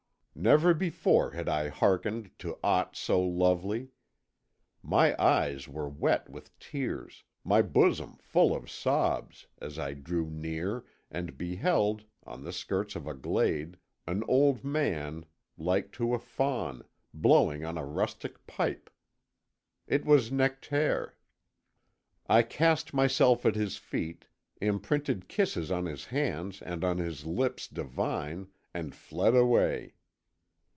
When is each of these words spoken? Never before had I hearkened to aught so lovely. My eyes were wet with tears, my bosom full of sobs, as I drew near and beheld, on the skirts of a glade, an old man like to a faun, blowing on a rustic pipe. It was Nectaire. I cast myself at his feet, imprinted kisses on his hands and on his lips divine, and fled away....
Never 0.33 0.73
before 0.73 1.31
had 1.31 1.47
I 1.47 1.67
hearkened 1.67 2.31
to 2.39 2.57
aught 2.63 2.95
so 2.95 3.21
lovely. 3.21 3.89
My 4.81 5.13
eyes 5.21 5.67
were 5.67 5.89
wet 5.89 6.29
with 6.29 6.57
tears, 6.57 7.25
my 7.43 7.61
bosom 7.61 8.17
full 8.17 8.55
of 8.55 8.71
sobs, 8.71 9.45
as 9.61 9.77
I 9.77 9.93
drew 9.93 10.31
near 10.31 10.83
and 11.11 11.37
beheld, 11.37 12.05
on 12.25 12.43
the 12.43 12.53
skirts 12.53 12.95
of 12.95 13.05
a 13.05 13.13
glade, 13.13 13.77
an 14.07 14.23
old 14.27 14.63
man 14.63 15.25
like 15.57 15.91
to 15.91 16.15
a 16.15 16.17
faun, 16.17 16.85
blowing 17.13 17.63
on 17.63 17.77
a 17.77 17.85
rustic 17.85 18.47
pipe. 18.47 18.89
It 19.85 20.05
was 20.05 20.31
Nectaire. 20.31 21.15
I 22.25 22.41
cast 22.41 22.95
myself 22.95 23.45
at 23.45 23.55
his 23.55 23.77
feet, 23.77 24.25
imprinted 24.61 25.27
kisses 25.27 25.69
on 25.69 25.85
his 25.85 26.05
hands 26.05 26.63
and 26.63 26.83
on 26.83 26.97
his 26.97 27.27
lips 27.27 27.67
divine, 27.67 28.47
and 28.73 28.95
fled 28.95 29.35
away.... 29.35 29.93